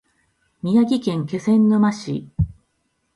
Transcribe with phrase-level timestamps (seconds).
[0.63, 2.27] 宮城県気仙沼市